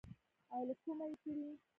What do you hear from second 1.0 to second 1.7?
يې کړې.